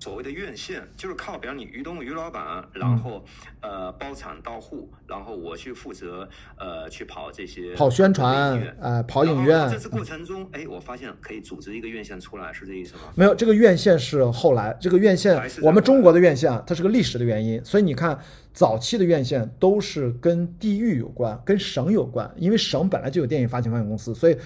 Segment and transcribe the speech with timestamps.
[0.00, 3.22] 所谓的院线，就是靠，比方你于东于老板，然后
[3.60, 6.26] 呃包产到户，然后我去负责
[6.56, 13.02] 呃去跑这些跑宣传呃跑影院这次过程中，哎，我发现可以组织一个院线出来，是这意思吗？
[13.14, 18.18] 没有，这个院线是后来，这个院线我们中国的院线啊，它是个历史的原因，所以你看
[18.54, 24.38] 早期的院线都是跟地域有关，跟省有关，因为省本来就有电影发行发行公司，所以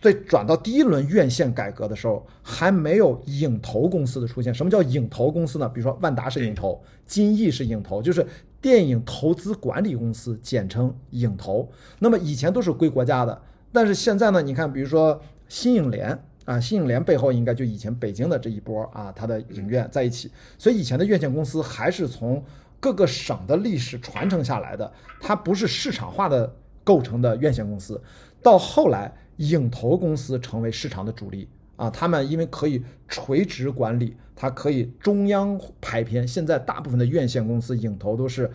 [0.00, 4.54] 在转到第一轮院线改革的时候，还没有影投公司的出现。
[4.54, 5.68] 什么叫影投公司呢？
[5.68, 8.26] 比如说万达是影投，金逸是影投，就是
[8.62, 11.70] 电影投资管理公司，简称影投。
[11.98, 13.42] 那么以前都是归国家的，
[13.72, 22.42] 但是现在呢，你看，比如说新影联啊，新影联背后应该就以前北京的这一波啊，它的影院在一起，所以以前的院线公司还是从
[22.80, 24.90] 各个省的历史传承下来的，
[25.20, 26.50] 它不是市场化的
[26.82, 28.00] 构成的院线公司。
[28.42, 36.28] 到后来，影投公司成为市场的主力啊，他们因为可以垂直管理，它可以中央排片。
[36.28, 38.50] 现在大部分的院线公司影投都是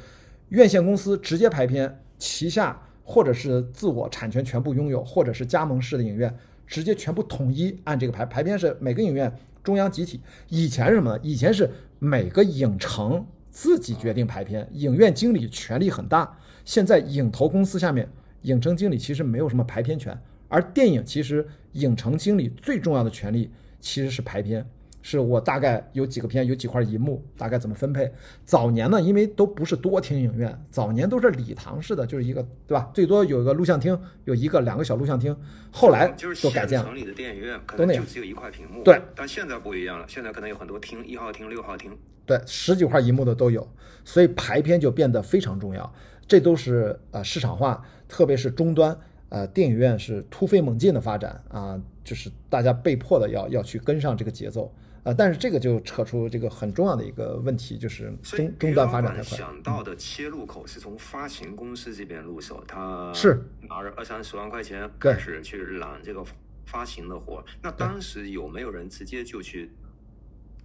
[0.50, 6.32] 院线公司直接排片，旗下或者是自我产权全部拥有，或者是加盟式的影院，
[6.68, 10.22] 直接全部统一按这个排排片是每个影院中央集体。
[10.50, 11.20] 以前是什么呢？
[11.24, 11.68] 以前是
[11.98, 16.38] 每个影城自己决定排片，影院经理权力很大。
[16.64, 18.08] 现在影投公司下面，
[18.44, 20.16] 影城经理其实没有什么排片权，
[20.48, 24.68] 而电影其实影城经理最重要的权利其实是排片，
[25.02, 28.12] 是我大概有几个片，有几块银幕，大概怎么分配。
[28.44, 32.90] 早年呢，因为都不是多厅影院，早年都是礼堂式的，就是一个对吧？
[32.94, 35.36] 最多有一个录像厅，有一个两个小录像厅，
[35.72, 36.86] 后来就改建了。
[36.86, 43.68] 县城里的电影院可能就只有一块屏幕，对，但现在不一样了，现在可能有很多厅，一号厅、六号厅，对，十几块银幕的都有，
[44.04, 45.94] 所以排片就变得非常重要。
[46.28, 48.98] 这都是呃市场化，特别是终端，
[49.30, 54.74] 呃电影院是突飞猛进的发展啊，就是大家被迫的要要去跟上这个节奏。
[55.04, 59.38] 呃，但是这个就扯出这个很重要的一个问题，就是中终终端发展太快。
[59.38, 66.26] 想到的切入口是从发行公司这边入手，他是拿着二三十万块钱对开始去揽这个
[66.66, 67.46] 发行的活。
[67.62, 69.70] 那当时有没有人直接就去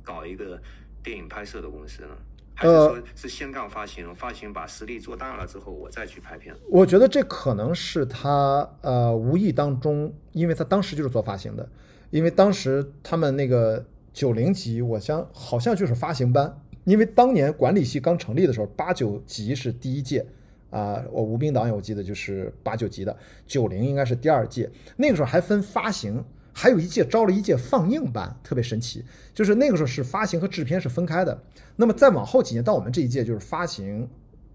[0.02, 0.58] 搞一个
[1.02, 2.16] 电影拍摄的公司呢？
[2.60, 6.54] 还是呃说是先干发行，发行把实力做大了之后，我再去拍片？
[6.68, 11.66] 我觉得这可能是他呃无意当中，因为他当时就是做发行的，
[12.10, 13.82] 因为当时他们那个
[14.12, 20.26] 九零级，我想好像就是发行班，因为当年管理系刚成立的时候，八九级是第一届。
[20.68, 24.70] 啊，我吴斌导演我记得就是八九级的，九零应该是第二届。
[24.98, 29.04] 那个时候还分发行，还有一届招了一届放映班，特别神奇。
[29.32, 31.42] 就是那个时候是发行和制片是分开的。
[31.76, 34.08] 那么再往后几年到我们这一届就是发行，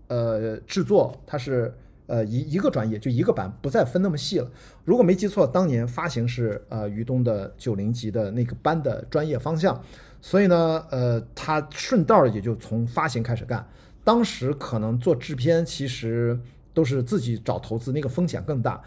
[0.07, 1.73] 呃，制作它是
[2.05, 4.51] 呃一一个专业就一个班，不再分那么细了。
[4.83, 9.81] 如果没记错，当年发行是呃于东的九零级的那个班的专业方向，
[10.21, 13.67] 所以呢，呃，他顺道也就从发行开始干。
[14.03, 16.39] 当时可能做制片其实
[16.75, 18.79] 都是自己找投资，那个风险更大。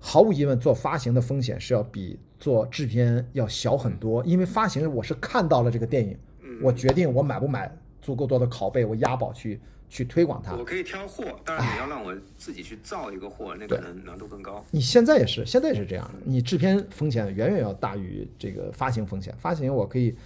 [0.00, 6.18] 毫无疑问，做发行的风险是要比做制片要小很多，因为发行我是看到了这个电影，
[6.62, 10.56] 我决定我买不买足够多的拷贝，我押宝去去推广它。
[10.56, 14.64] 我可以挑货，当然你要让我自己去造一个货，那可能难度更高。
[14.70, 19.34] 你现在也是，现在也是这样的，你制片风险远远要大于这个发行风险。
[19.38, 20.16] 发行我可以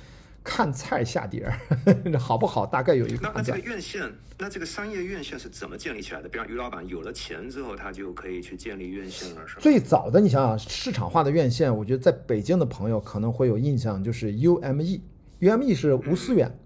[0.45, 1.59] 看菜下碟儿，
[2.21, 2.67] 好不好？
[2.67, 3.59] 大概有一个那那这个。
[3.59, 4.03] 院线，
[4.39, 6.29] 那这个商业院线是怎么建立起来的？
[6.29, 9.61] 比方于老板有了钱之后，他就可以去建立院线了，是吧？
[9.63, 16.57] 最早的你想想，市场化的院线，我觉得在北京的朋友可能会有印象，就是 UME，UME 是吴思远。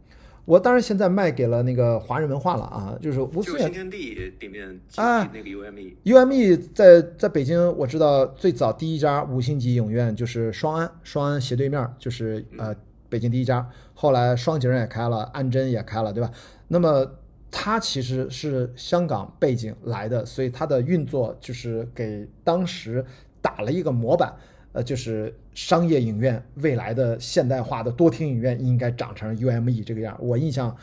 [0.45, 12.75] 我当然现在卖给了那个华人文化了啊，就是吴思远新天地里面啊那个 UME，UME 在在北京，我知道最早第一家五星级影院就是双安，双安斜对面就是呃
[13.09, 16.31] 北京第一家，后来双井也开了，安贞也开了，对吧？
[16.69, 17.11] 那么
[17.51, 23.05] 它其实是香港背景来的，所以它的运作就是给当时
[23.41, 24.35] 打了一个模板，
[24.73, 30.17] 呃，就是商业影院未来的现代化的多厅影院应该长成 UME 这个样。
[30.21, 30.77] 我印象。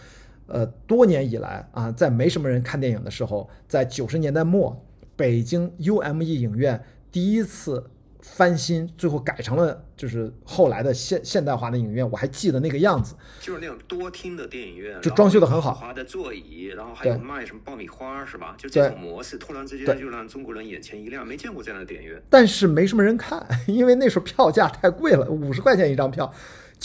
[0.48, 4.80] 呃，多年以来啊，在没什么人看电影的时候，在九十年代末，
[5.16, 6.80] 北京 UME 影院
[7.12, 7.90] 第一次
[8.34, 13.16] 翻新，最后改成了就是后来的现现代化的影院，我还记得那个样子。
[13.40, 18.56] 就是那种多厅的电影院，就装修的很好豪华的座椅，然后还有卖什么爆米花，是吧？
[18.58, 22.22] 就这种模式，突然之对间就让中国人眼前一亮，没见过这样的电影院。
[22.30, 26.34] 但是没什么人看，因为那时候票价太贵了，五十块钱一张票。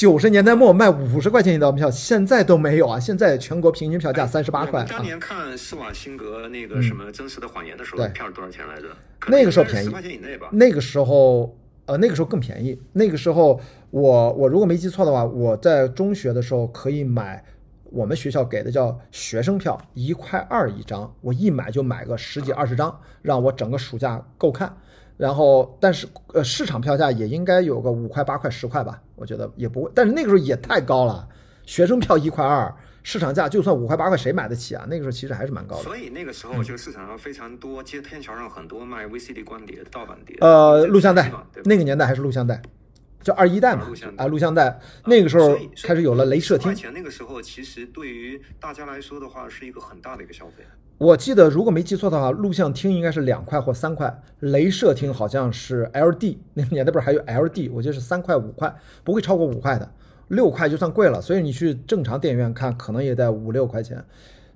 [0.00, 2.99] 九十年代末卖五十块钱一张票，现在都没有啊！
[2.99, 8.87] 现在全国平均票价三十八块啊当，年看施瓦辛格那个什么《真实的谎言》的时候对，票多少钱来着？
[9.29, 10.49] 那个时候便宜十块钱以内吧。
[10.52, 11.55] 那个时候，
[11.85, 12.81] 呃，那个时候更便宜。
[12.94, 13.61] 那个时候
[13.91, 17.44] 我我如果没记错的话，我在中学的时候可以买
[17.91, 24.75] 我们学校给的叫学生票，一块二一张，我一买就买个十几二十张，让我整个暑假够看。
[25.20, 29.93] 然后，但是呃，市场票价也应该有个五块、八块、十块吧，我觉得也不会。
[29.94, 31.28] 但是那个时候也太高了，
[31.67, 34.87] 学生票一块二，市场价就算五块八块，谁买得起啊？
[34.88, 35.82] 那个时候其实还是蛮高的。
[35.82, 41.31] 所以那个时候就市场上非常多，街天桥上很多卖 VCD 光碟的盗版碟，呃，录像带，
[41.64, 42.62] 那个年代还是录像带，
[43.22, 43.82] 就二一代嘛
[44.17, 44.81] 啊录像，带。
[45.05, 46.75] 那个时候开始有了镭射10块。
[46.75, 50.64] 钱那个时候其实对于大家来说的话，是一个很大的一个消费。
[51.00, 59.91] 我记得如果没记错的话，录像厅应该是两块或三块，镭射厅好像是 LD，那 年代不是还有 LD，我记得是三块五块，不会超过五块的，
[60.29, 61.19] 六块就算贵了。
[61.19, 64.05] 所以你去正常电影院看，可能也得五六块钱。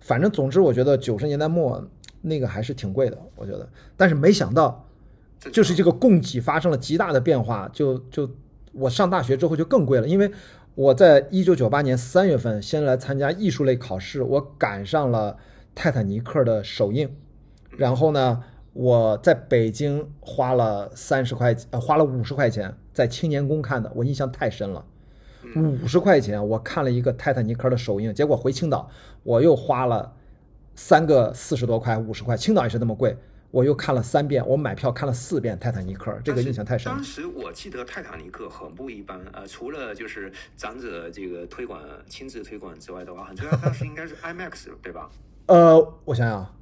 [0.01, 1.83] 反正总之，我觉得九十年代末
[2.21, 3.67] 那个还是挺贵的，我觉得。
[3.97, 4.87] 但是没想到，
[5.51, 8.31] 就是这个供给发生了极大的变化，就就
[8.73, 10.31] 我上大学之后就更贵了，因为
[10.75, 15.35] 我在一九九八年三月份先来参加艺术类考试，我赶上了
[15.75, 17.15] 泰坦尼克的首映，
[17.77, 18.43] 然后呢，
[18.73, 24.85] 我在北京花了三十块，呃，花了五十块钱在青年宫看的，我印象太深了。
[25.57, 28.89] 五十块钱，我看了一个泰坦尼克的首映，结果回青岛，
[29.23, 30.15] 我又花了
[30.75, 33.17] 三个四十多块、五十块，青岛也是那么贵，
[33.51, 37.05] 我又看了三遍，我买票看了四遍泰坦尼克，这个印象太深了当。
[37.05, 41.79] 时我记得泰坦尼克很不一般，呃，除了就是长者这个推广、
[42.09, 45.11] 亲自推广之外的话，很重要，当时应该是 IMAX 对吧？
[45.47, 46.55] 呃，我想想，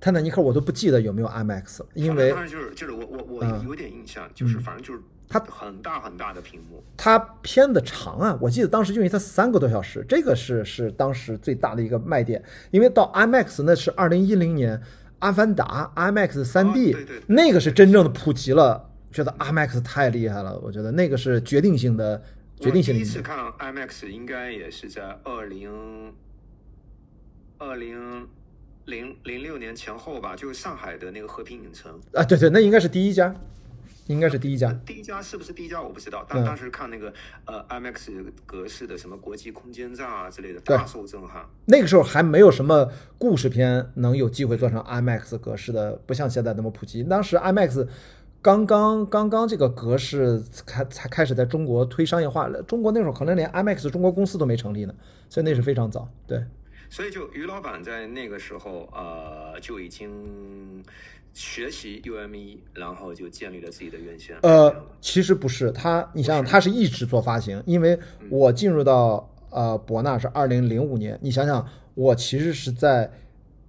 [0.00, 3.64] 泰坦尼克我都不记得有没有 IMAX，了因为当然就是就是我我我嗯。
[3.64, 12.42] 有点印象，就是反正就是它很大很大的屏幕，它片的长啊，我记得当时因为它三个多小时，这个是是当时最大的一个卖点。
[12.70, 14.78] 因为到 IMAX 那是二零一零年，
[15.20, 17.22] 《阿凡达》IMAX 三 D、哦对对对。
[17.28, 22.22] 那个是真正的普及了，觉得 IMAX 太厉害了，我觉得那个是决定性的
[22.60, 26.12] 决定性的第一次看 IMAX 应该也是在二零
[27.62, 28.28] 二零
[28.86, 31.92] 零零六年前后吧，就是上海的那个和平影城。
[32.12, 33.32] 啊，对对，那应该是第一家，
[34.08, 34.76] 应该是第一家。
[34.84, 37.12] 第一家是不是第一家我不知道，但嗯当时看那个
[37.44, 41.46] 呃 IMAX 格式的什么国际空间站啊之类的，大受震撼。
[41.66, 47.04] 那个时候还没有什么故事片能有机会做成 IMAX 格式的，不像现在那么普及。
[47.04, 47.86] 当时 IMAX
[48.42, 54.92] 刚刚刚刚这个格式开才开始在中国推商业化，中国那时候可能连 IMAX 中国公司都没成立呢，
[55.30, 56.08] 所以那是非常早。
[56.26, 56.44] 对，
[56.92, 60.84] 所以就于老板在那个时候呃就已经
[61.32, 64.36] 学习 UME，然后就建立了自己的院线。
[64.42, 67.98] 呃，其实不是他，你想想，他是一直做发行，因为
[68.28, 73.10] 我进入到呃博纳是二零零五年，你想想，我其实是在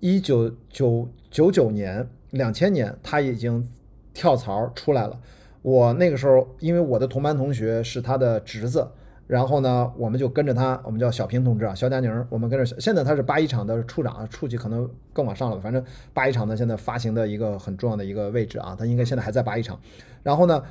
[0.02, 3.66] 一九九九九年、两千年，他已经
[4.14, 5.18] 跳槽出来了。
[5.62, 8.86] 我那个时候，因为我的同班同学是他的侄子，
[9.34, 12.80] 然后呢，我们就跟着他，我们叫小平同志啊，肖佳宁，我们跟着。
[12.80, 15.84] 现在他是八一厂的处长，处级可能更往上了，反正
[16.14, 19.80] 八一厂的现在发行的一个很重要的一个位置啊，他应该现在还在八一厂。
[20.22, 20.62] 然后呢，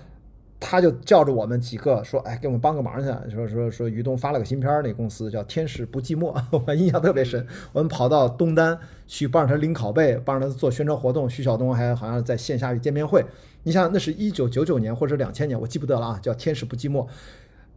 [0.60, 6.32] 他就叫着我们几个说：“哎，给我们帮个忙去。”说说说，于东发了个新片儿，那公司叫《天使不寂寞》，
[6.64, 7.44] 我印象特别深。
[7.72, 8.78] 我们跑到东单
[9.08, 11.28] 去帮着他拎拷贝，帮着他做宣传活动。
[11.28, 13.24] 徐晓东还好像在线下有见面会。
[13.64, 17.04] 你想，那是一九九九年或者两千年，我记不得了啊，叫《天使不寂寞》。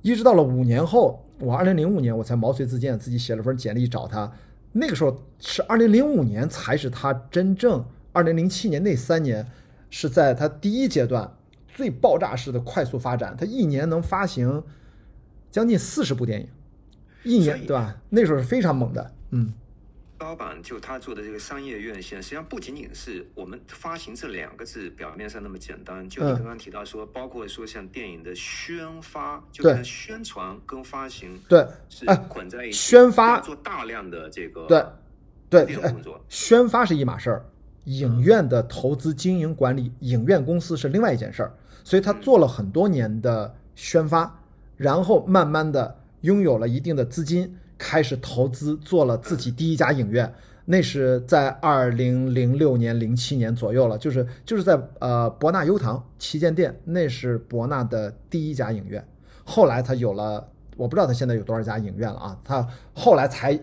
[0.06, 4.32] 一直到了五年后，我二零零五年我才毛遂自荐，自己写了份简历找他。
[4.74, 9.44] 那个时候是二零零五年才是他真正，二零零七年那三年
[9.90, 11.34] 是在他第一阶段
[11.68, 14.62] 最爆炸式的快速发展，他一年能发行
[15.50, 16.48] 将近四十部电影，
[17.24, 17.98] 一年对吧？
[18.12, 19.52] 那时候是非常猛的，嗯。
[20.20, 26.08] 老板就他做的这个商业院线，实际上不仅仅是我们发行这两个字表面上那么简单。
[26.10, 36.24] 就你嗯刚刚提到说，包括说像电影的宣发，就对跟宣传跟发行对，是哎捆在一起，宣发做大量的这个对对工作。
[36.30, 37.46] 宣发是一码事儿，
[37.84, 41.54] 影院的投资经营管理，影院公司是另外一件事儿。
[41.84, 44.42] 所以他做了很多年的宣发，
[44.78, 50.34] 然后慢慢的拥有了一定的资金，开始投资做了自己第一家影院。
[50.68, 59.08] 那是在二零零六年、零七年左右了，就是就是在呃博纳优唐旗舰店，那是博纳的第一家影院。
[59.44, 63.60] 后来他有了，我不知道他现在有多少家影院了啊，他后来才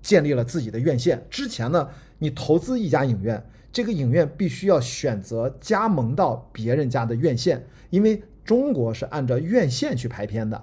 [0.00, 1.26] 建立了自己的院线。
[1.28, 1.88] 之前呢，
[2.20, 10.62] 你投资一家影院，这个影院必须要选择加盟到别人家的院线，因为中国是按照院线去排片的。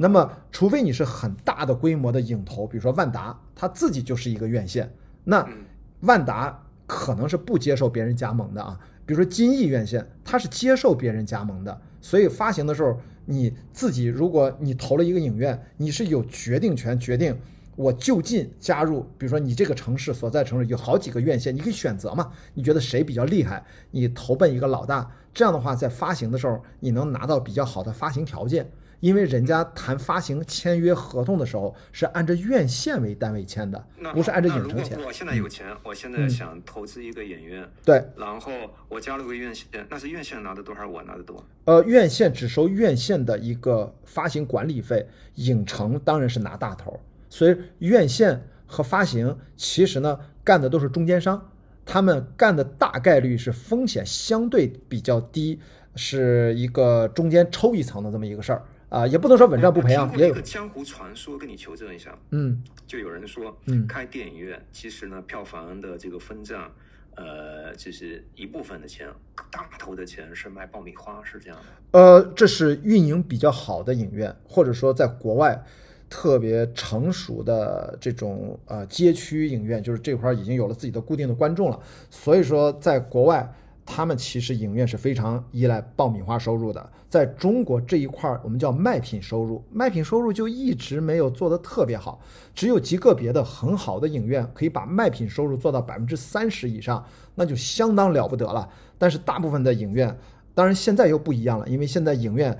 [0.00, 4.88] 那么，除非你是很大的规模的影投，比如说万达，它自己就是一个院线，
[5.24, 5.64] 那嗯
[6.02, 8.78] 万达可能是不接受别人加盟的啊。
[9.04, 17.36] 比如说金逸院线，它是接受别人加盟的，所以发行的时候，你自己如果你投了一个影院，你是有决定权，决定
[17.74, 19.00] 我就近加入。
[19.18, 25.10] 比如说你这个城市所在城市有好几个院线，你可以选择嘛，你觉得谁比较厉害，你投奔一个老大。
[25.34, 28.70] 这样的话，在发行的时候，你能拿到比较好的发行条件。
[29.00, 34.98] 因为人家谈发行签约合同的时候是按照院线为单位签的，不是按照影城签。
[35.04, 38.50] 我现在有钱，我现在想投资一个影院，对，然后
[38.88, 41.44] 我加了个院线，那是院线拿的多还是我拿的多？
[41.64, 46.98] 呃，院线只收院线的一个发行管理费，影城当然是拿大头。
[47.30, 51.50] 所以院线和发行其实呢干的都是中间商，
[51.84, 55.60] 他们干的大概率是风险相对比较低，
[55.94, 58.64] 是一个中间抽一层的这么一个事儿。
[58.88, 60.10] 啊，也不能说稳赚不赔啊。
[60.16, 62.16] 也有个江湖传说，跟你求证一下。
[62.30, 66.72] 嗯，就有人说，嗯，开电影院其实呢，票房的这个分账，
[67.14, 69.06] 呃，就是一部分的钱，
[69.50, 71.98] 大头的钱是卖爆米花，是这样的。
[71.98, 75.62] 呃，这是运营比较好的影院，或者说在国外
[76.08, 81.78] 特别成熟的这种呃街区影院，就是这块已经有了自己的固定的观众了。
[82.08, 83.54] 所以说，在国外。
[83.90, 92.20] 他们其实影院是非常依赖爆米花收入的，在中国这一块儿，我们叫卖品收入，卖品收入就一直没有做得特别好，
[92.54, 97.02] 只有极个别的很好的影院可以把卖品收入做到百分之三十以上，
[97.34, 98.68] 那就相当了不得了。
[98.98, 100.14] 但是大部分的影院，
[100.54, 102.56] 当然现在又不一样了，因为现在影院。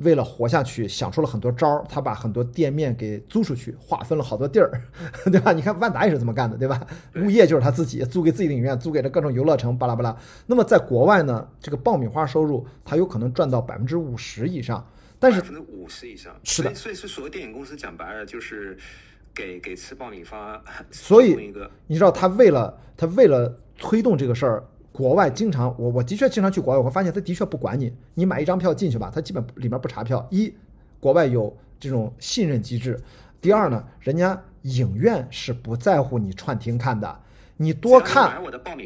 [0.00, 1.84] 为了活下去，想出了很多招儿。
[1.88, 4.70] 他把很多店面给租出去，划分了好多地儿，
[5.30, 5.52] 对吧？
[5.52, 6.86] 你看万达也是这么干的，对吧？
[7.16, 10.16] 物业就是他自己租给自己的影院，租给了各种游乐城，巴拉巴拉。
[10.46, 14.84] 那么在国外呢，这个爆米花收入，他有可能赚到百分之五十以上。
[15.18, 16.74] 但是百分之五十以上，是的。
[16.74, 18.78] 所以是所谓电影公司讲白了，就是
[19.34, 20.58] 给给吃爆米花。
[20.90, 21.52] 所以
[21.86, 24.64] 你知道，他为了他为了推动这个事儿。
[24.92, 30.26] 国外经常，我我的确经常去国外，我会发现他的确不管你，你买一张票进去吧，他基本里面不查票。
[30.30, 30.52] 一，
[30.98, 32.94] 国外有这种信任机制；
[33.40, 37.20] 第二呢，人家影院是不在乎你串厅看的，
[37.56, 38.32] 你多看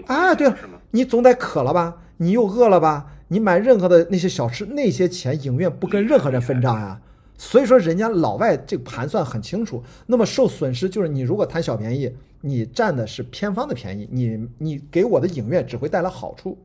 [0.06, 0.56] 啊，对了，
[0.90, 7.00] 你总得渴了吧，你又饿了吧，你买任何的那些小吃，那些钱影院不跟任何人分账呀。
[7.36, 9.82] 所以说，人家老外这个盘算很清楚。
[10.06, 16.56] 那么受损失就是你如果贪小便宜，你占的是片方的便宜，你你给我的影院只会带来好处。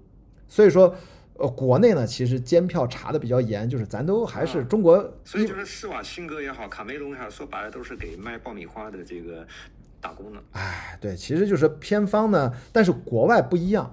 [0.47, 0.95] 所以说，
[1.35, 4.97] 呃，国内呢其实监票查的比较严，就是咱都还是中国。
[5.23, 9.45] 所以就是施瓦辛格也好，卡梅隆也好，说白了都是给卖爆米花的这个
[10.01, 10.39] 打工的。
[10.53, 13.87] 哎，对，其实就是偏方呢，但是国外不一样。